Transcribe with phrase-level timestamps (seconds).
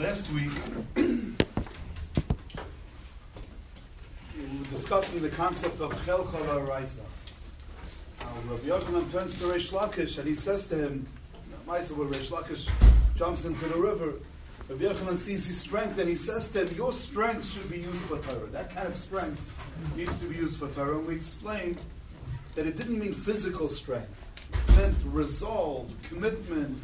[0.00, 0.50] Last week,
[0.96, 1.02] we
[4.34, 7.02] were discussing the concept of Chelchal Raisa.
[8.48, 11.06] Rabbi Yochanan turns to Reish Lakish and he says to him,
[11.66, 12.66] Maisa, where Reish Lakish
[13.14, 14.14] jumps into the river,
[14.70, 18.00] Rabbi Yochanan sees his strength and he says to him, Your strength should be used
[18.04, 18.46] for Torah.
[18.46, 19.38] That kind of strength
[19.94, 20.96] needs to be used for Torah.
[20.96, 21.76] And we explained
[22.54, 24.08] that it didn't mean physical strength,
[24.50, 26.78] it meant resolve, commitment,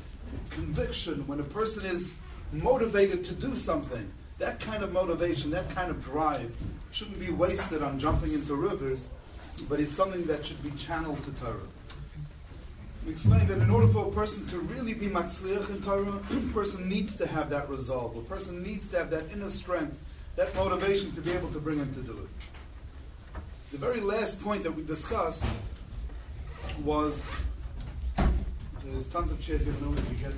[0.50, 1.26] conviction.
[1.26, 2.12] When a person is
[2.62, 6.54] motivated to do something, that kind of motivation, that kind of drive,
[6.92, 9.08] shouldn't be wasted on jumping into rivers,
[9.68, 11.60] but is something that should be channeled to Torah.
[13.04, 16.52] We explained that in order for a person to really be matzliach in Torah, a
[16.52, 18.16] person needs to have that resolve.
[18.16, 19.98] A person needs to have that inner strength,
[20.34, 23.40] that motivation to be able to bring him to do it.
[23.72, 25.44] The very last point that we discussed
[26.82, 27.26] was
[28.84, 30.32] there's tons of chairs here, no way to get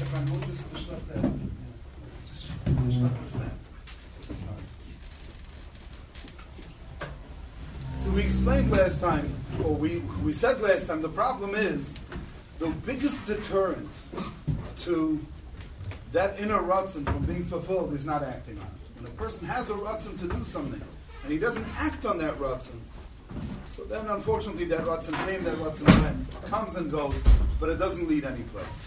[0.00, 0.62] if I this
[1.12, 1.50] down.
[2.32, 3.48] Sorry.
[7.98, 9.32] So we explained last time,
[9.64, 11.94] or we, we said last time, the problem is
[12.58, 13.88] the biggest deterrent
[14.76, 15.20] to
[16.12, 19.00] that inner rutzin from being fulfilled is not acting on it.
[19.00, 20.82] When a person has a rutzin to do something,
[21.22, 22.78] and he doesn't act on that rutzin,
[23.72, 27.24] so then unfortunately that rutzin came, that rutzin went, comes and goes,
[27.58, 28.82] but it doesn't lead any place.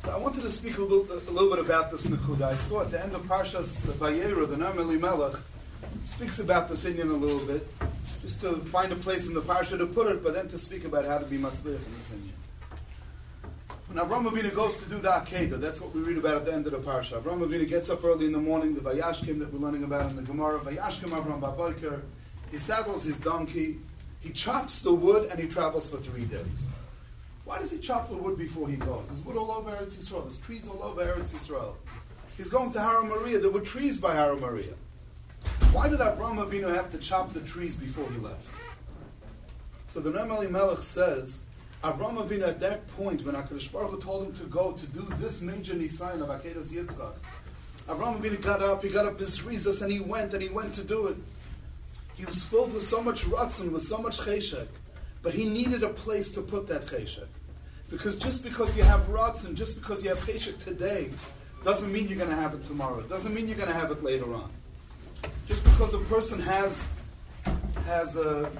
[0.00, 2.42] So I wanted to speak a little, a little bit about this Nakuda.
[2.42, 5.40] I saw at the end of Parshas Vayera, the Noam Elimelech
[6.02, 7.68] speaks about this Indian a little bit,
[8.22, 10.84] just to find a place in the Parsha to put it, but then to speak
[10.84, 12.34] about how to be Matzliach in this Indian.
[13.86, 16.52] When Avram Avinu goes to do the Akedah, that's what we read about at the
[16.52, 17.22] end of the Parsha.
[17.22, 20.16] Avram Avinu gets up early in the morning, the Vayashkim that we're learning about in
[20.16, 22.00] the Gemara, Vayashkim Avram Baboiker,
[22.52, 23.78] he saddles his donkey,
[24.20, 26.68] he chops the wood, and he travels for three days.
[27.44, 29.08] Why does he chop the wood before he goes?
[29.08, 30.22] There's wood all over Eretz Yisrael.
[30.22, 31.74] There's trees all over Eretz Yisrael.
[32.36, 33.40] He's going to Hara Maria.
[33.40, 34.74] There were trees by Hara Maria.
[35.72, 38.48] Why did Avram Avinu have to chop the trees before he left?
[39.88, 41.42] So the Noam Elimelech says,
[41.82, 45.06] Avram Avinu at that point, when HaKadosh Baruch Hu told him to go to do
[45.18, 47.14] this major Nisayan of Akedas Yitzchak,
[47.88, 50.72] Avram Avinu got up, he got up his rizas, and he went, and he went
[50.74, 51.16] to do it.
[52.14, 54.68] He was filled with so much ratzon, with so much cheshek,
[55.22, 57.26] but he needed a place to put that cheshek.
[57.90, 61.10] Because just because you have ratzon, just because you have cheshek today,
[61.62, 63.02] doesn't mean you're going to have it tomorrow.
[63.02, 64.50] Doesn't mean you're going to have it later on.
[65.46, 66.84] Just because a person has
[67.86, 68.50] has a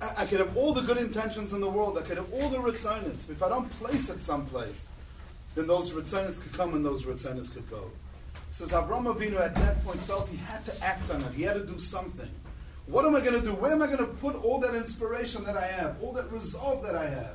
[0.00, 1.98] I, I could have all the good intentions in the world.
[1.98, 3.28] I could have all the ritzonis.
[3.30, 4.88] If I don't place it someplace,
[5.54, 7.90] then those ritzonis could come and those ritzonis could go.
[8.56, 11.34] Says Avram Avinu at that point felt he had to act on it.
[11.34, 12.30] He had to do something.
[12.86, 13.52] What am I going to do?
[13.52, 16.82] Where am I going to put all that inspiration that I have, all that resolve
[16.84, 17.34] that I have?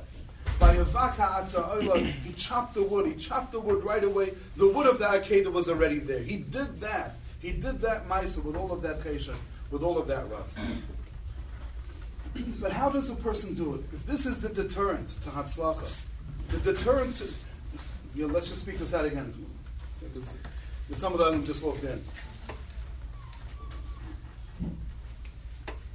[0.58, 3.06] By Yavaka he chopped the wood.
[3.06, 4.32] He chopped the wood right away.
[4.56, 6.24] The wood of the Akedah was already there.
[6.24, 7.14] He did that.
[7.38, 9.36] He did that Maisa with all of that chesed,
[9.70, 10.58] with all of that ruts.
[12.58, 13.84] but how does a person do it?
[13.92, 15.88] If this is the deterrent to Hatzlacha,
[16.48, 17.28] the deterrent to,
[18.16, 19.32] you know, let's just speak this out again.
[20.92, 22.04] Because some of them just walked in.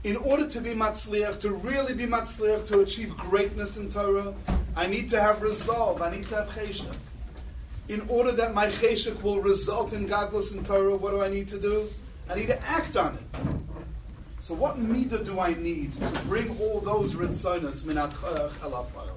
[0.03, 4.34] In order to be matzliach, to really be matzliach, to achieve greatness in Torah,
[4.75, 6.02] I need to have resolve.
[6.02, 6.96] I need to have cheshek.
[7.90, 11.47] In order that my cheshek will result in godless in Torah, what do I need
[11.50, 11.88] to do?
[12.28, 13.40] I need to act on it.
[14.40, 19.12] So what midah do I need to bring all those ritzonos minat uh, koyach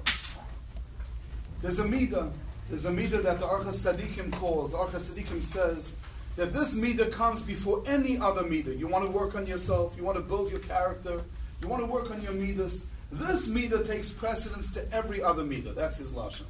[1.63, 2.31] There's a midah
[2.71, 4.71] there's a midah that the Archas Sadikim calls.
[4.71, 5.93] Archas Sadikim says
[6.37, 8.79] that this midah comes before any other midah.
[8.79, 11.21] You want to work on yourself, you want to build your character,
[11.61, 12.85] you want to work on your midas.
[13.11, 15.75] This midah takes precedence to every other midah.
[15.75, 16.45] That's his lashon.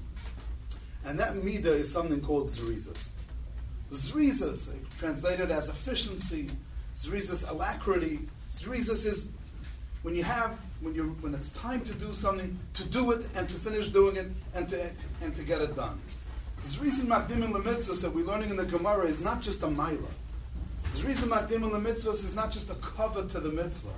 [1.05, 3.13] And that midah is something called zrizas.
[3.89, 6.51] Zrizas, eh, translated as efficiency,
[6.95, 8.29] zrizas alacrity.
[8.51, 9.29] Zrizas is
[10.03, 13.49] when you have when you when it's time to do something, to do it and
[13.49, 14.87] to finish doing it and to
[15.23, 15.99] and to get it done.
[16.63, 19.63] This reason Makdim in the mitzvahs that we're learning in the Gemara is not just
[19.63, 20.09] a Maila.
[21.03, 23.89] Reason Makdim in the mitzvahs is not just a cover to the mitzvah.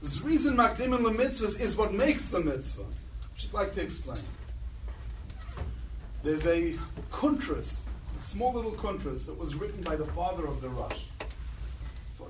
[0.00, 2.84] This reason Makdim in the mitzvahs is what makes the mitzvah.
[3.42, 4.22] I'd like to explain.
[6.22, 6.76] There's a
[7.10, 7.82] kuntras,
[8.20, 11.02] a small little kuntras that was written by the father of the Rosh.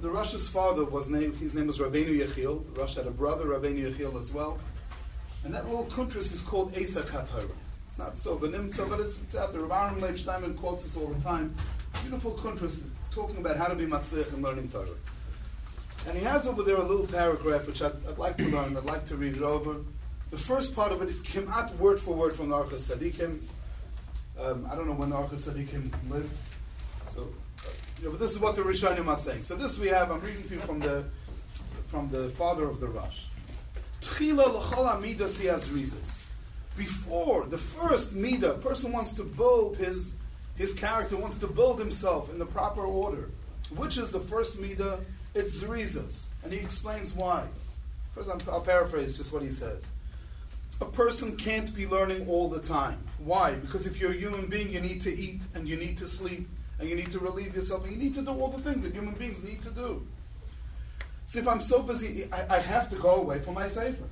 [0.00, 2.64] The Rosh's father was named, his name was Rabbeinu Yechiel.
[2.74, 4.58] The Rosh had a brother, Rabbeinu Yechiel, as well.
[5.44, 7.50] And that little kuntras is called Esa Katorah.
[7.92, 9.60] It's not so benimtza, but it's, it's out there.
[9.60, 11.54] Rabbi Leib Steinman quotes this all the time.
[12.00, 12.80] Beautiful kuntras,
[13.10, 14.88] talking about how to be matzliach and learning Torah.
[16.08, 18.86] And he has over there a little paragraph which I'd, I'd like to learn, I'd
[18.86, 19.76] like to read it over.
[20.30, 23.40] The first part of it is Kimat word for word from the Archas Sadiqim.
[24.40, 26.32] Um, I don't know when the Archas Sadiqim lived,
[27.04, 27.28] so
[27.58, 27.68] uh,
[27.98, 29.42] you know, but this is what the Rishonim are saying.
[29.42, 30.10] So this we have.
[30.10, 31.04] I'm reading to you from the
[31.88, 33.24] from the father of the Rosh.
[34.00, 36.22] Tchila l'chol amidas he has reasons.
[36.76, 40.14] Before the first midah, person wants to build his
[40.56, 43.30] his character, wants to build himself in the proper order.
[43.74, 45.00] Which is the first midah?
[45.34, 47.46] It's zrizas, and he explains why.
[48.14, 49.86] First, I'll paraphrase just what he says.
[50.80, 52.98] A person can't be learning all the time.
[53.18, 53.52] Why?
[53.54, 56.48] Because if you're a human being, you need to eat and you need to sleep
[56.78, 58.92] and you need to relieve yourself and you need to do all the things that
[58.92, 60.06] human beings need to do.
[61.26, 64.04] See, if I'm so busy, I, I have to go away for my sefer.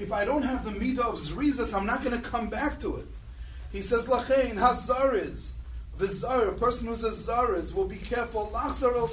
[0.00, 2.96] If I don't have the midah of zrizas, I'm not going to come back to
[2.96, 3.06] it.
[3.70, 5.52] He says, Lachain, hazariz,
[5.98, 9.08] vizar, a person who says zariz will be careful, lachzar el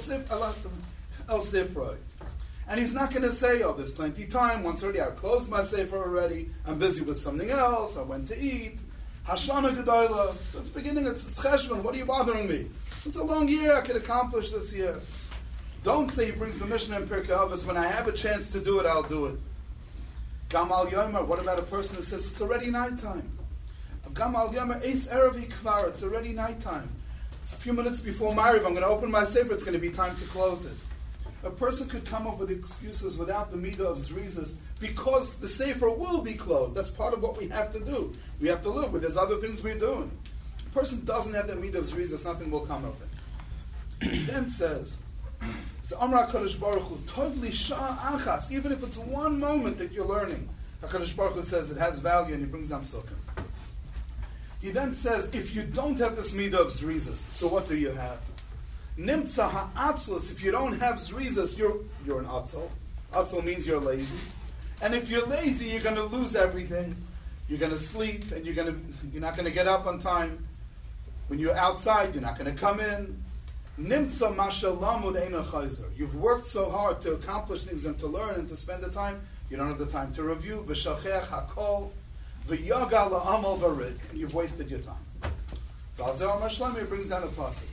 [1.40, 1.96] sifroi.
[2.66, 4.62] And he's not going to say, oh, there's plenty time.
[4.62, 6.50] Once already, I've closed my sefer already.
[6.66, 7.96] I'm busy with something else.
[7.96, 8.78] I went to eat.
[9.26, 10.36] Hashana Gedoyla.
[10.52, 11.82] So it's beginning, it's, it's Cheshvan.
[11.82, 12.66] What are you bothering me?
[13.06, 13.74] It's a long year.
[13.74, 15.00] I could accomplish this year.
[15.82, 17.64] Don't say he brings the Mishnah in Pirkei Avos.
[17.64, 19.38] When I have a chance to do it, I'll do it.
[20.48, 21.26] Gamal Yomer.
[21.26, 23.30] What about a person who says it's already nighttime?
[24.14, 25.88] Gamal Yomer Eis Erevi Kvar.
[25.88, 26.88] It's already nighttime.
[27.42, 28.66] It's a few minutes before Mariv.
[28.66, 29.52] I'm going to open my sefer.
[29.52, 30.72] It's going to be time to close it.
[31.44, 35.88] A person could come up with excuses without the midah of zrizas because the sefer
[35.88, 36.74] will be closed.
[36.74, 38.16] That's part of what we have to do.
[38.40, 39.02] We have to live with.
[39.02, 40.10] There's other things we're doing.
[40.66, 44.10] A person doesn't have that midah of zrizas, nothing will come of it.
[44.10, 44.98] He then says,
[45.40, 50.06] the Amra Kadosh Baruch Hu, Tovli Shah Achas, even if it's one moment that you're
[50.06, 50.48] learning,
[50.82, 53.16] HaKadosh Baruch Hu says it has value and he brings down psukim.
[54.60, 57.90] He then says, if you don't have this midah of zrizas, so what do you
[57.90, 58.18] have?
[58.98, 62.68] Nimtza ha'atzlus, if you don't have zrizas, you're, you're an atzel.
[63.12, 64.18] Atzel means you're lazy.
[64.80, 66.96] And if you're lazy, you're going to lose everything.
[67.48, 69.98] You're going to sleep, and you're going to you're not going to get up on
[69.98, 70.46] time.
[71.28, 73.22] When you're outside, you're not going to come in.
[73.78, 75.96] Nimtza mashalamud.
[75.96, 79.20] You've worked so hard to accomplish things and to learn and to spend the time.
[79.50, 80.64] You don't have the time to review.
[80.66, 81.90] V'shachech hakol
[82.48, 83.96] v'yaga la'amal varid.
[84.12, 85.32] You've wasted your time.
[85.96, 87.68] V'azel Mashlamir brings down a pasuk.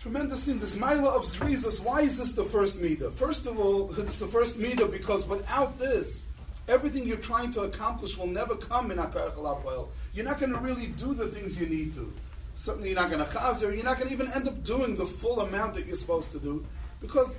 [0.00, 0.58] Tremendous thing.
[0.58, 3.10] This Maila of Zrizas, why is this the first Midah?
[3.10, 6.24] First of all, it's the first Midah because without this,
[6.68, 10.88] everything you're trying to accomplish will never come in Akayach You're not going to really
[10.88, 12.12] do the things you need to.
[12.56, 15.06] Certainly you're not going to chazer, you're not going to even end up doing the
[15.06, 16.64] full amount that you're supposed to do
[17.00, 17.36] because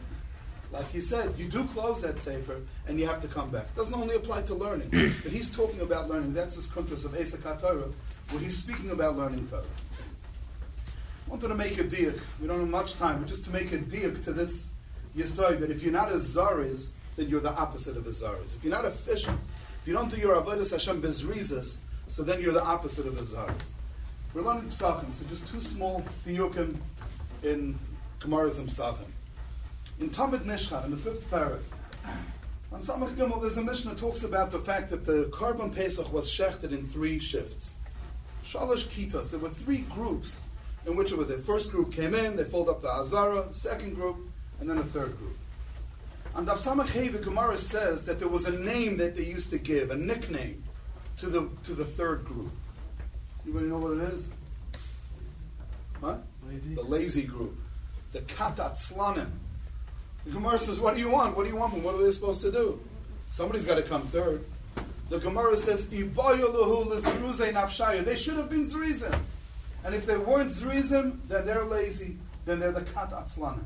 [0.72, 3.64] like he said, you do close that sefer and you have to come back.
[3.74, 4.90] It doesn't only apply to learning,
[5.24, 6.34] but he's talking about learning.
[6.34, 7.90] That's his kuntras of Esa Torah,
[8.30, 9.64] where he's speaking about learning Torah
[11.26, 12.20] I wanted to make a diak.
[12.42, 14.70] We don't have much time, but just to make a diak to this
[15.18, 18.56] yesod that if you're not a zaris, then you're the opposite of a zaris.
[18.56, 19.40] If you're not efficient,
[19.82, 23.22] if you don't do your avodas Hashem bezrizas, so then you're the opposite of a
[23.22, 23.72] zaris.
[24.36, 26.76] We're learning psachim, so just two small diukim
[27.42, 27.80] in
[28.20, 29.08] Gemara's psachim.
[30.02, 31.62] In Talmud Nishchan, in the fifth parak,
[32.70, 36.12] on Samach Gimel, there's a Mishnah that talks about the fact that the korban Pesach
[36.12, 37.76] was shechted in three shifts.
[38.44, 40.42] Shalosh Kitas, there were three groups
[40.86, 41.30] in which it was.
[41.30, 44.18] the first group came in, they filled up the Azara, the second group,
[44.60, 45.38] and then a third group.
[46.36, 49.58] On Daf Samachei, the Gemara says that there was a name that they used to
[49.58, 50.62] give, a nickname,
[51.20, 52.52] to the to the third group.
[53.46, 54.30] Anybody know what it is?
[56.00, 56.24] What?
[56.48, 56.76] Lazy.
[56.76, 57.56] The lazy group.
[58.12, 59.30] The Kat Atzlanim.
[60.26, 61.38] The Gemara says, What do you want?
[61.38, 62.80] What do you want from What are they supposed to do?
[63.30, 64.44] Somebody's got to come third.
[65.10, 66.08] The Gemara says, They should
[68.38, 69.20] have been Zrizim.
[69.84, 72.18] And if they weren't Zrizim, then they're lazy.
[72.46, 73.66] Then they're the Kat Atzlanim.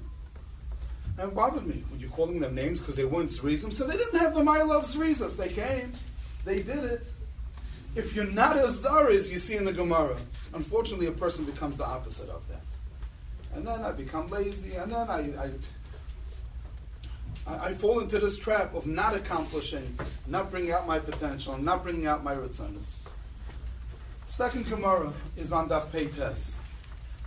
[1.18, 3.72] And it bothered me when you're calling them names because they weren't Zrizim.
[3.72, 5.38] So they didn't have the Mile of Zrizas.
[5.38, 5.94] They came.
[6.44, 7.04] They did it.
[7.96, 10.18] If you're not a Zariz, you see in the Gemara,
[10.54, 12.62] unfortunately a person becomes the opposite of that.
[13.54, 15.52] And then I become lazy, and then I,
[17.48, 21.82] I, I fall into this trap of not accomplishing, not bringing out my potential, not
[21.82, 22.98] bringing out my ritzanas.
[24.28, 26.54] Second Gemara is on Daf Peites.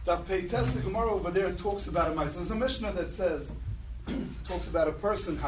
[0.07, 2.37] Daf Peites, the Gemara over there talks about a mice.
[2.37, 3.52] There's a Mishnah that says,
[4.45, 5.40] talks about a person,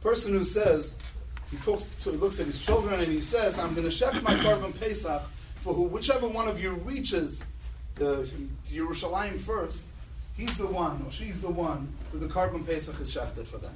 [0.00, 0.96] person who says,
[1.50, 4.22] he talks, to, he looks at his children and he says, I'm going to shech
[4.22, 5.22] my korban Pesach
[5.56, 7.42] for who, whichever one of you reaches
[7.96, 8.28] the
[8.70, 9.84] Yerushalayim first,
[10.36, 13.74] he's the one or she's the one who the korban Pesach is shechted for them.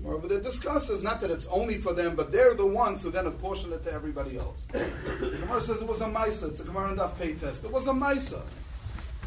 [0.00, 3.10] Gemara over there discusses not that it's only for them, but they're the ones who
[3.10, 4.66] then apportion it to everybody else.
[5.18, 6.48] The Gemara says it was a Maisa.
[6.48, 7.64] It's a Gemara and Daf Pei test.
[7.64, 8.42] It was a Maisa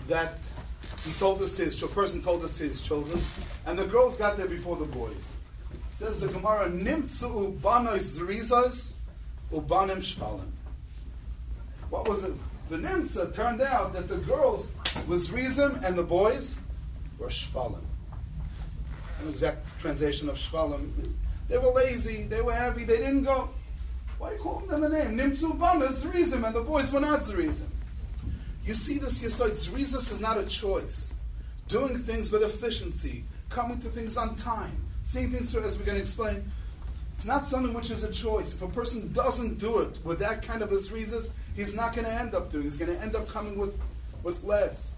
[0.07, 0.39] that
[1.03, 3.21] he told us to his a person told us to his children,
[3.65, 5.15] and the girls got there before the boys.
[6.01, 8.93] Says the Gemara, Nimtzu ubanois zrizos
[9.53, 10.49] ubanim shvalim.
[11.91, 12.33] What was it?
[12.71, 14.71] The Nimtza turned out that the girls
[15.07, 16.55] was Rizim and the boys
[17.19, 17.83] were Shvalim.
[19.21, 20.89] An exact translation of Shvalim.
[21.47, 23.51] They were lazy, they were heavy, they didn't go.
[24.17, 25.15] Why call them the name?
[25.15, 27.69] Nimtzu Banas Zrizim, and the boys were not Zrizim.
[28.65, 31.13] You see this Yesod, Zrizis is not a choice.
[31.67, 35.97] Doing things with efficiency, coming to things on time, seeing things through, as we're going
[35.97, 36.51] to explain.
[37.13, 38.53] It's not something which is a choice.
[38.53, 42.05] If a person doesn't do it with that kind of a Zrizis, he's not going
[42.05, 42.63] to end up doing.
[42.63, 43.79] He's going to end up coming with,
[44.23, 44.91] with less.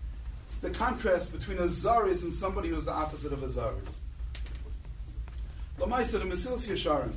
[0.45, 3.97] It's the contrast between a Zaris and somebody who's the opposite of a Zaris.
[5.79, 7.13] Lamaisa, the Mesilas Yesharim,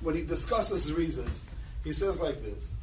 [0.00, 1.40] when he discusses Zrizis,
[1.84, 2.74] he says like this.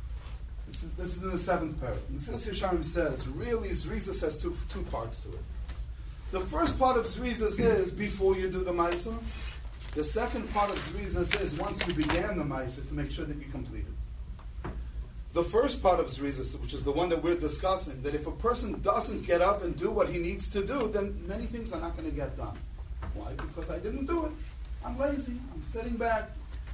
[0.67, 2.03] This is, this is in the seventh paragraph.
[2.13, 5.39] Mesilas Yesharim says, really, Zrizis has two, two parts to it.
[6.31, 9.17] The first part of Zrizis is before you do the Maisa.
[9.95, 13.35] The second part of Zrizis is once you began the Maisa to make sure that
[13.35, 14.71] you complete it.
[15.33, 18.31] The first part of Zrizis, which is the one that we're discussing, that if a
[18.31, 21.81] person doesn't get up and do what he needs to do, then many things are
[21.81, 22.57] not going to get done.
[23.15, 23.33] Why?
[23.33, 24.31] Because I didn't do it.
[24.85, 25.33] I'm lazy.
[25.51, 26.29] I'm sitting back.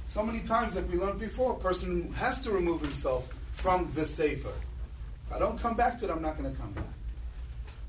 [0.08, 4.04] So many times, like we learned before, a person has to remove himself from the
[4.04, 4.52] Sefer.
[5.28, 6.84] If I don't come back to it, I'm not going to come back.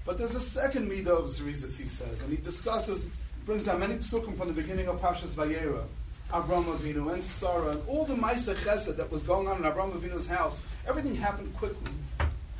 [0.07, 3.09] But there's a second midah of Zrizis, he says, and he discusses,
[3.45, 5.83] brings down many psukim from the beginning of Pashas Vayera,
[6.31, 9.91] Avram Avinu and Sarah, and all the Maisa Chesed that was going on in Avram
[9.91, 10.61] Avinu's house.
[10.87, 11.91] Everything happened quickly.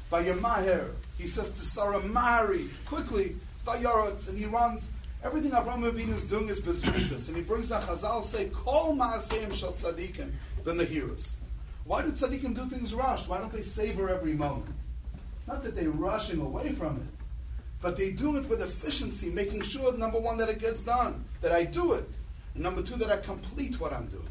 [0.10, 4.89] By Vayemaher, he says to Sarah, Mari, quickly, Vayaretz, and he runs.
[5.24, 9.56] Everything Avram Avinu is doing is bezrizis, and he brings down Chazal say, Kol Ma'aseim
[9.56, 10.34] Shal Tzadikim,
[10.66, 11.38] than the heroes.
[11.86, 13.30] Why do tzaddikim do things rushed?
[13.30, 14.75] Why don't they savor every moment?
[15.39, 17.16] It's not that they're rushing away from it,
[17.81, 21.51] but they do it with efficiency, making sure, number one, that it gets done, that
[21.51, 22.10] I do it,
[22.53, 24.27] and number two, that I complete what I'm doing.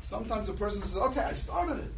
[0.00, 1.92] Sometimes a person says, okay, I started it.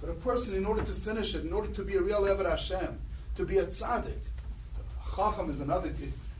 [0.00, 2.48] But a person, in order to finish it, in order to be a real Eved
[2.48, 2.98] Hashem,
[3.36, 4.18] to be a tzaddik,
[5.14, 5.92] Chacham is another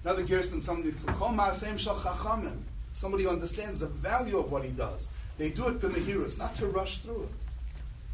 [0.04, 0.94] another gerson, somebody
[2.94, 5.08] Somebody who understands the value of what he does.
[5.38, 7.28] They do it b'mehirus, not to rush through it.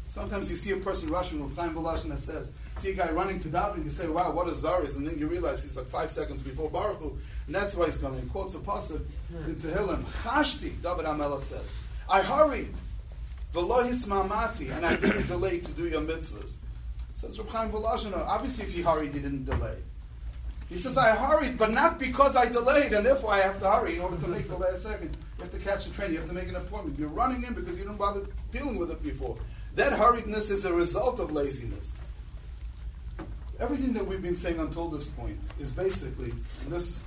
[0.07, 3.49] Sometimes you see a person rushing, Reb Chaim Volozhiner says, see a guy running to
[3.49, 6.41] daven, you say, wow, what a Zaris, and then you realize he's like five seconds
[6.41, 8.21] before Baruch Hu, and that's why he's coming.
[8.21, 9.49] He quotes a pasuk hmm.
[9.49, 11.75] in Tehillim, Chashti, David HaMelech says,
[12.09, 12.73] I hurried,
[13.53, 16.57] Velohis mamati, and I didn't delay to do your mitzvahs.
[17.13, 19.75] Says Reb Chaim obviously if he hurried, he didn't delay.
[20.69, 23.95] He says, I hurried, but not because I delayed, and therefore I have to hurry
[23.95, 25.17] in order to make the last second.
[25.37, 26.99] You have to catch the train, you have to make an appointment.
[26.99, 28.21] You're running in because you didn't bother
[28.51, 29.37] dealing with it before.
[29.75, 31.95] That hurriedness is a result of laziness.
[33.59, 36.33] Everything that we've been saying until this point is basically
[36.69, 37.01] this,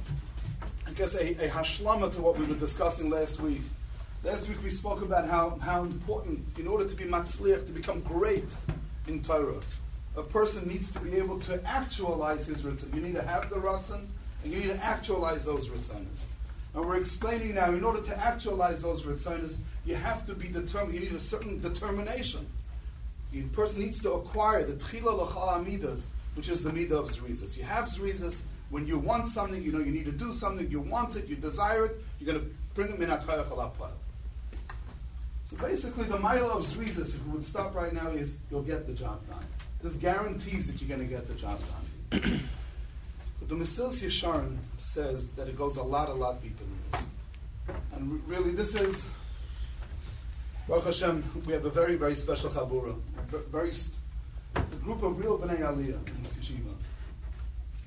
[0.87, 3.63] I guess, a, a hashlama to what we were discussing last week.
[4.23, 8.01] Last week we spoke about how, how important, in order to be matzliach, to become
[8.01, 8.45] great
[9.07, 9.63] in Torah,
[10.15, 12.95] a person needs to be able to actualize his ritzon.
[12.95, 14.07] You need to have the ritzon,
[14.45, 16.25] and you need to actualize those ritzonas.
[16.75, 20.95] And we're explaining now, in order to actualize those ritzonas, you have to be determined.
[20.95, 22.47] You need a certain determination.
[23.33, 27.57] The person needs to acquire the tchila l'chal amidas, which is the midah of zrizas.
[27.57, 30.81] You have zrizas when you want something, you know you need to do something, you
[30.81, 33.11] want it, you desire it, you're going to bring it min
[35.45, 38.87] So basically, the mile of zrizas, if we would stop right now, is you'll get
[38.87, 39.45] the job done.
[39.83, 41.61] This guarantees that you're going to get the job
[42.11, 42.21] done.
[43.41, 47.07] but the Mesilas Yesharim says that it goes a lot, a lot deeper than this.
[47.95, 49.07] And really, this is
[50.67, 52.97] Baruch Hashem, we have a very, very special chabura,
[53.51, 53.73] very
[54.57, 56.75] a group of real bnei aliyah in this yeshiva.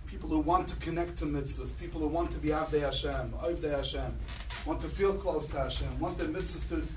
[0.07, 3.75] People who want to connect to mitzvahs, people who want to be avdei Hashem, avdei
[3.75, 4.17] Hashem,
[4.65, 6.88] want to feel close to Hashem, want their mitzvahs to,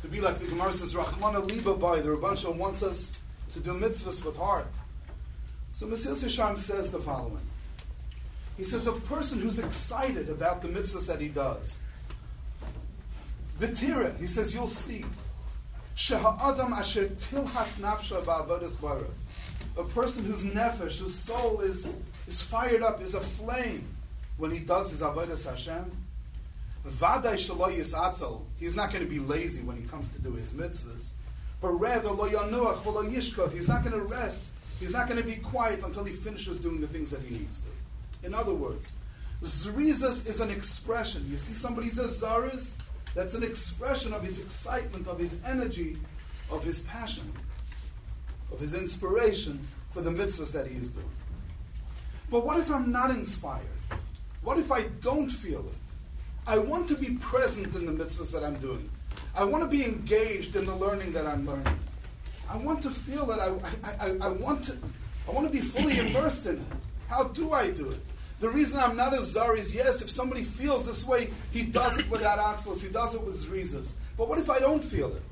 [0.00, 2.00] to be like the Gemara says, Rachmana liba by.
[2.00, 3.18] The Rabban wants us
[3.52, 4.66] to do mitzvahs with heart.
[5.72, 7.46] So Mesilas Yesharim says the following.
[8.56, 11.78] He says a person who's excited about the mitzvahs that he does,
[13.58, 15.04] Vitira, he says, you'll see.
[15.94, 19.04] Asher tilhat nafsha ba'avodas bara.
[19.76, 21.94] A person whose nefesh, whose soul is,
[22.28, 23.84] is fired up, is aflame
[24.36, 25.90] when he does his avodas Hashem.
[26.86, 28.42] Vaday shalo yisatzel.
[28.58, 31.10] He's not going to be lazy when he comes to do his mitzvahs.
[31.60, 33.52] But rather, lo yanuach v'lo yishkot.
[33.52, 34.44] He's not going to rest.
[34.80, 37.60] He's not going to be quiet until he finishes doing the things that he needs
[37.60, 38.26] to.
[38.26, 38.94] In other words,
[39.42, 41.24] zrizas is an expression.
[41.30, 42.72] You see somebody says zaris,
[43.14, 45.98] that's an expression of his excitement, of his energy,
[46.50, 47.30] of his passion,
[48.50, 51.10] of his inspiration for the mitzvahs that he is doing.
[52.30, 53.66] But what if I'm not inspired?
[54.42, 55.74] What if I don't feel it?
[56.46, 58.88] I want to be present in the mitzvahs that I'm doing.
[59.34, 61.78] I want to be engaged in the learning that I'm learning.
[62.48, 63.48] I want to feel that I,
[63.84, 64.76] I, I, I want to
[65.28, 66.62] I want to be fully immersed in it.
[67.08, 68.00] How do I do it?
[68.42, 71.96] The reason I'm not a zar is yes, if somebody feels this way, he does
[71.96, 73.94] it without atzlas, he does it with zrizas.
[74.18, 75.22] But what if I don't feel it?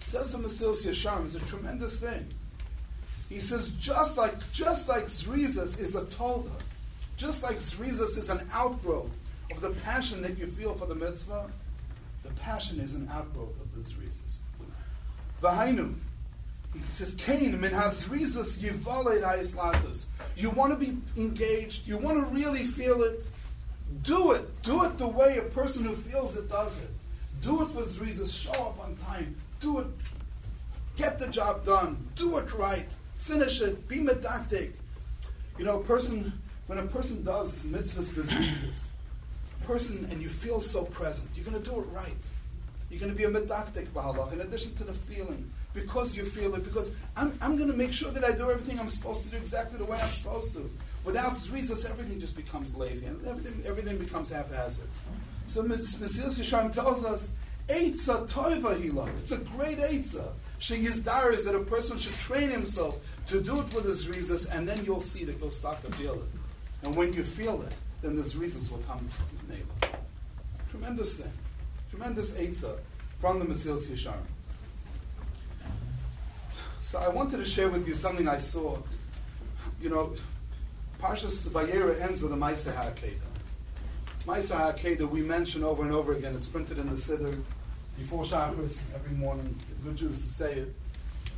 [0.00, 2.28] Says the Mesilas Yesharim, it's a tremendous thing.
[3.30, 6.50] He says just like just like zrizas is a tolda,
[7.16, 9.18] just like zrizas is an outgrowth
[9.50, 11.50] of the passion that you feel for the mitzvah,
[12.24, 14.40] the passion is an outgrowth of the zrizas.
[16.84, 20.06] He says, Cain, min hazrizas yivaled ha'is
[20.36, 21.86] You want to be engaged.
[21.86, 23.22] You want to really feel it.
[24.02, 24.62] Do it.
[24.62, 26.90] Do it the way a person who feels it does it.
[27.42, 28.36] Do it with zrizas.
[28.36, 29.36] Show up on time.
[29.60, 29.86] Do it.
[30.96, 32.08] Get the job done.
[32.14, 32.86] Do it right.
[33.14, 33.86] Finish it.
[33.88, 34.72] Be medactic.
[35.58, 36.32] You know, a person,
[36.66, 38.86] when a person does mitzvahs with zrizas,
[39.66, 42.16] person, and you feel so present, you're going to do it right.
[42.90, 46.54] You're going to be a medactic b'halach, in addition to the feeling because you feel
[46.54, 49.28] it, because I'm, I'm going to make sure that I do everything I'm supposed to
[49.28, 50.70] do exactly the way I'm supposed to.
[51.04, 54.88] Without zrizas, everything just becomes lazy, and everything, everything becomes haphazard.
[55.46, 57.32] So Mesilas Yesharim tells us,
[57.68, 59.08] Eitza toiva hila.
[59.18, 60.28] It's a great Eitza.
[61.04, 64.68] Dire is that a person should train himself to do it with his zrizas, and
[64.68, 66.28] then you'll see that you'll start to feel it.
[66.82, 69.98] And when you feel it, then the zrizas will come from the neighbor.
[70.70, 71.32] Tremendous thing.
[71.96, 72.76] Tremendous Eitza
[73.20, 74.20] from the Mesilas Yesharim.
[76.82, 78.76] So I wanted to share with you something I saw.
[79.80, 80.14] You know,
[81.00, 83.14] Parshas Vayera ends with a Maisa HaAkeda.
[84.26, 86.34] Maisa HaAkeda we mention over and over again.
[86.34, 87.42] It's printed in the Siddur
[87.96, 89.58] before Shabbos every morning.
[89.82, 90.74] The Good Jews say it.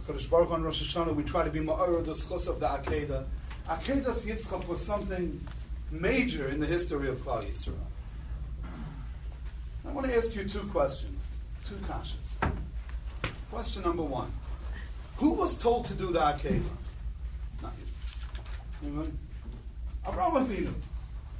[0.09, 3.25] Kodesh Baruch on Rosh Hashanah, we try to be Ma'ara, the schus of the Akedah.
[3.69, 5.41] Akedas Yitzchak was something
[5.93, 7.77] major in the history of Klal Yisrael.
[9.88, 11.18] I want to ask you two questions,
[11.66, 12.37] two kashas.
[13.50, 14.31] Question number one.
[15.16, 16.62] Who was told to do the Akedah?
[17.62, 17.72] Not
[18.83, 18.88] you.
[18.88, 19.18] Anyone?
[20.05, 20.74] Avram Avinu.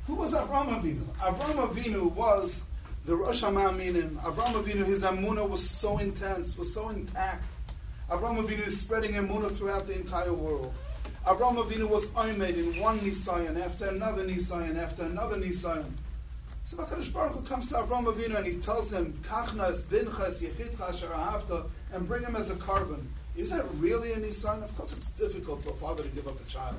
[0.07, 1.05] Who was Avram Avinu?
[1.21, 2.63] Avram Avinu was
[3.05, 4.17] the Rosh Hamaminim.
[4.23, 7.45] Avram Avinu, his Amunah was so intense, was so intact.
[8.11, 10.73] Avram Avinu is spreading Amunah throughout the entire world.
[11.27, 15.93] Avram Avinu was Oimed in one Nisayan, after another Nisayan, after another Nisayan.
[16.69, 20.79] So HaKadosh Baruch Hu comes to Avram Avinu and he tells him, Kachnas, Binchas, Yechidcha,
[20.79, 23.07] Asher and bring him as a korban.
[23.39, 24.63] Is that really any sign?
[24.63, 26.77] Of course, it's difficult for a father to give up a child,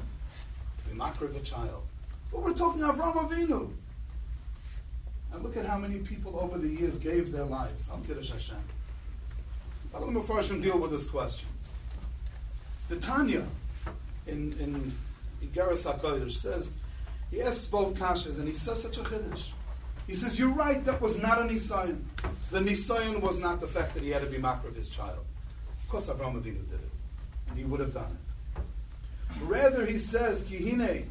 [0.78, 1.82] to be makriv a child.
[2.32, 3.72] But we're talking Avram Avinu.
[5.34, 8.62] And look at how many people over the years gave their lives on Kiddush Hashem.
[9.92, 11.50] But let me first deal with this question.
[12.90, 13.44] The Tanya
[14.28, 14.96] in, in
[15.52, 16.76] HaKodesh says,
[17.32, 19.48] he asks both kashas and he says such a chiddush.
[20.10, 22.02] He says, you're right, that was not a Nisayan.
[22.50, 25.24] The Nisayan was not the fact that he had to be of his child.
[25.80, 26.90] Of course, Avraham Avinu did it,
[27.48, 28.18] and he would have done
[28.56, 28.62] it.
[29.44, 31.06] Rather, he says, Kihine,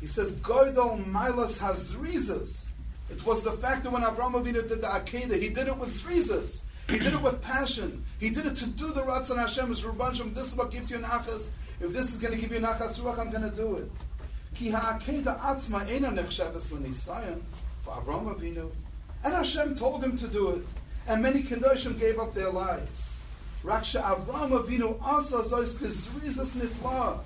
[0.00, 2.70] he says, Goidol Milas Hazrizas.
[3.10, 5.90] It was the fact that when Avraham Avinu did the Akedah, he did it with
[5.90, 6.62] zrizas.
[6.88, 8.04] He did it with passion.
[8.18, 9.68] He did it to do the Ratzon Hashem.
[10.34, 11.50] This is what gives you nachas.
[11.80, 13.90] If this is going to give you nachas ruach, I'm going to do it.
[14.56, 17.42] Ki ha'akeda atzma ena nechsheves l'nisayan
[17.84, 18.70] for Avraham Avinu.
[19.22, 20.66] And Hashem told him to do it.
[21.06, 23.10] And many Kedoshim gave up their lives.
[23.62, 27.18] Raksha Avram Avinu Asa Zois Kizrizas Nifla.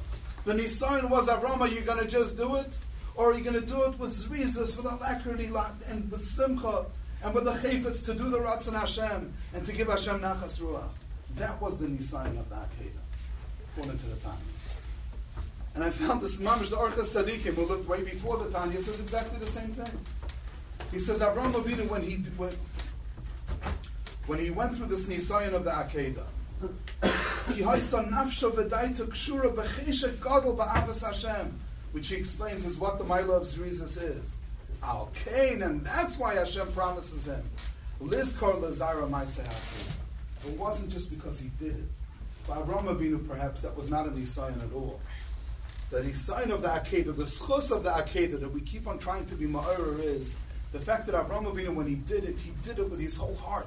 [0.44, 2.76] The Nisayan was Avram, are you going to just do it?
[3.14, 5.50] Or are you going to do it with Zrizas, with alacrity,
[5.88, 6.86] and with Simcha,
[7.22, 10.88] and with the Chayfetz to do the Ratzon Hashem, and to give Hashem Nachas Ruach?
[11.36, 13.04] That was the Nisayan of the Akedah,
[13.76, 14.49] according to the Tanya.
[15.74, 19.00] And I found this Mamish, the Orchas Sadiqim, who lived way before the Tanya, says
[19.00, 19.90] exactly the same thing.
[20.90, 22.56] He says Avram Avinu, when he, when,
[24.26, 26.26] when he went through this Nisayan of the Akedah,
[31.92, 34.38] which he explains is what the Milo of Zrizis is.
[34.82, 37.42] Al Kain, and that's why Hashem promises him.
[38.02, 39.46] Lizkor Lazara
[40.46, 41.88] It wasn't just because he did it.
[42.46, 45.00] For Avram Avinu, perhaps that was not a Nisayan at all.
[45.90, 49.26] The Nisayan of the Akedah, the schus of the Akedah that we keep on trying
[49.26, 50.36] to be Ma'arer is
[50.72, 53.34] the fact that Avram Avinu, when he did it, he did it with his whole
[53.34, 53.66] heart.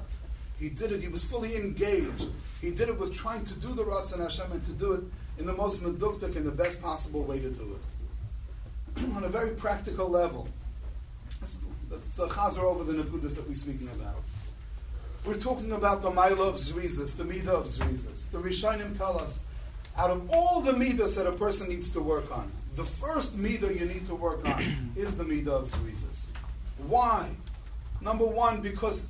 [0.58, 2.28] He did it, he was fully engaged.
[2.62, 5.04] He did it with trying to do the Ratzon Hashem and to do it
[5.38, 7.78] in the most meduktik and the best possible way to do
[8.96, 9.04] it.
[9.16, 10.48] On a very practical level.
[11.40, 14.22] That's a uh, chazer over the nakudas that we're speaking about.
[15.26, 18.30] We're talking about the Maila of Zrizas, the Midah of Zrizas.
[18.30, 19.40] The Rishonim tell us,
[19.96, 23.78] out of all the Midas that a person needs to work on, The first midah
[23.78, 26.32] you need to work on is the midah of zrizas.
[26.88, 27.30] Why?
[28.00, 29.06] Number one, because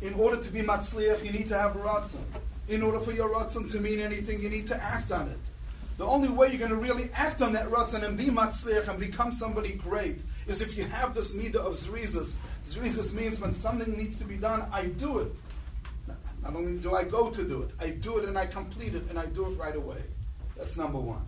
[0.00, 2.22] in order to be matzliach, you need to have ratzon.
[2.68, 5.38] In order for your ratzon to mean anything, you need to act on it.
[5.98, 9.00] The only way you're going to really act on that ratzon and be matzliach and
[9.00, 12.34] become somebody great is if you have this midah of zrizas.
[12.62, 15.32] Zrizas means when something needs to be done, I do it.
[16.46, 19.02] Not only do I go to do it, I do it and I complete it
[19.10, 20.00] and I do it right away.
[20.56, 21.26] That's number one.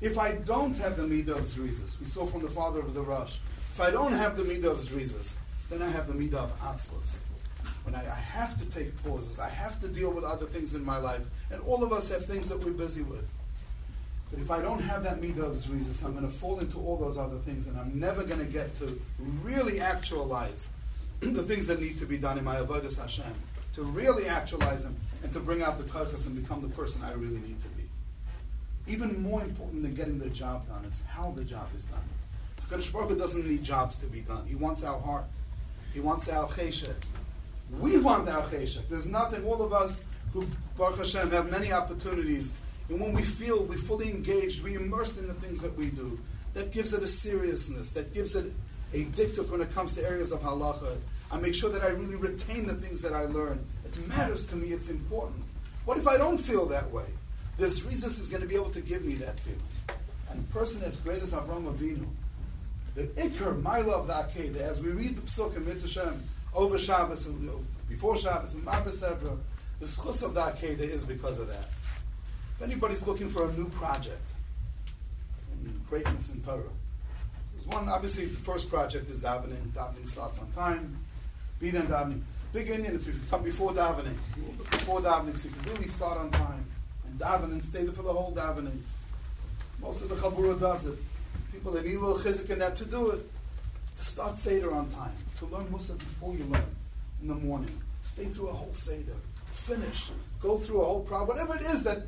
[0.00, 3.36] If I don't have the midah of we saw from the father of the Rosh,
[3.74, 7.20] if I don't have the midah of then I have the midah of.
[7.82, 10.82] When I, I, have to take pauses, I have to deal with other things in
[10.82, 13.28] my life, and all of us have things that we're busy with.
[14.30, 17.18] But if I don't have that midah of I'm going to fall into all those
[17.18, 18.98] other things, and I'm never going to get to
[19.42, 20.68] really actualize
[21.20, 23.34] the things that need to be done in my avodas Hashem,
[23.78, 27.12] to really actualize them, and to bring out the kaichas and become the person I
[27.12, 27.84] really need to be.
[28.88, 32.02] Even more important than getting the job done, it's how the job is done.
[32.68, 34.44] HaKadosh Baruch Hu doesn't need jobs to be done.
[34.48, 35.26] He wants our heart.
[35.94, 36.96] He wants our cheshek.
[37.78, 38.88] We want our cheshek.
[38.88, 40.44] There's nothing, all of us who,
[40.76, 42.54] Baruch Hashem, have many opportunities
[42.88, 46.18] and when we feel we're fully engaged, we're immersed in the things that we do,
[46.54, 48.52] that gives it a seriousness, that gives it
[48.92, 50.96] a diktuk when it comes to areas of halacha.
[51.30, 53.64] I make sure that I really retain the things that I learn.
[53.84, 55.44] It matters to me, it's important.
[55.84, 57.06] What if I don't feel that way?
[57.58, 59.60] This Rizis is going to be able to give me that feeling.
[60.30, 62.06] And a person as great as Avram Avinu,
[62.94, 66.16] the Iker, my love, the Akedah, as we read the Psukim, Mitzvah
[66.54, 67.50] over Shabbos, and,
[67.88, 69.00] before Shabbos, Marbas
[69.80, 71.68] the schus of the Akedah is because of that.
[72.56, 74.20] If anybody's looking for a new project,
[75.88, 76.62] greatness in Torah,
[77.68, 79.70] one, obviously, the first project is davening.
[79.72, 80.96] Davening starts on time.
[81.60, 82.22] Be then davening.
[82.52, 84.16] Big Indian, if you come before davening,
[84.70, 86.64] before davening, so you can really start on time
[87.06, 88.80] and daven and stay there for the whole davening.
[89.80, 90.98] Most of the Chabura does it.
[91.52, 93.30] People that need a little chizik in that to do it.
[93.96, 95.14] To start Seder on time.
[95.38, 96.64] To learn Musa before you learn
[97.20, 97.80] in the morning.
[98.02, 99.16] Stay through a whole Seder.
[99.52, 100.08] Finish.
[100.40, 101.36] Go through a whole problem.
[101.36, 102.02] Whatever it is that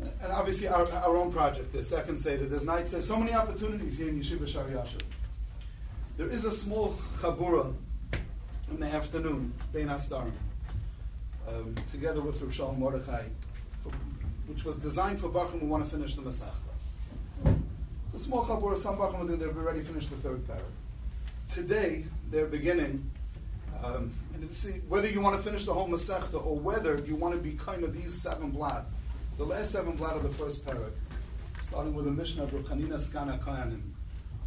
[0.00, 3.98] and obviously our, our own project, the second Seder, there's nights, there's so many opportunities
[3.98, 4.66] here in Yeshiva Shar.
[6.16, 7.74] There is a small chabura
[8.70, 10.32] in the afternoon, Bein Astarim,
[11.48, 13.24] um, together with Rav Shalom Mordechai,
[14.46, 16.50] which was designed for Bachim who want to finish the Masechta.
[18.06, 20.62] It's a small chabura, some Bachim will do, they've already finished the third parak.
[21.48, 23.10] Today, they're beginning,
[23.84, 27.34] um, and see, whether you want to finish the whole Masechta or whether you want
[27.34, 28.86] to be kind of these seven blot,
[29.36, 30.92] the last seven blot of the first parak,
[31.60, 33.80] starting with the mission of Ruchanina Skana Koyanim,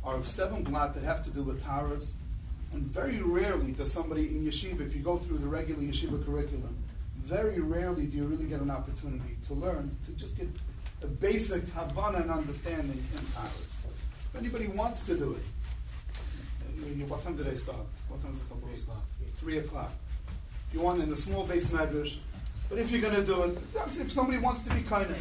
[0.04, 2.13] are of seven blot that have to do with Taras.
[2.73, 6.78] And very rarely does somebody in yeshiva, if you go through the regular yeshiva curriculum,
[7.17, 10.47] very rarely do you really get an opportunity to learn, to just get
[11.04, 13.80] a basic Havana and understanding in Taras.
[14.34, 15.43] If anybody wants to do it,
[17.10, 17.86] what time do they start?
[18.08, 18.45] What time is it?
[18.62, 19.06] Three o'clock.
[19.38, 19.91] Three o'clock.
[20.69, 22.17] If you want in the small base medrash,
[22.69, 23.58] but if you're going to do it,
[23.99, 25.17] if somebody wants to be kind of,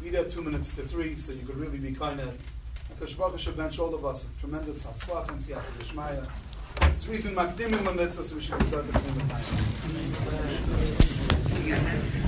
[0.00, 2.36] be there two minutes to three, so you could really be kind of.
[2.88, 6.26] Because Baruch should bench all of us with tremendous hatzlach and siyat d'shmaya.
[6.82, 8.82] It's reason makdimim a mitzvah, so we should be the
[12.12, 12.21] time.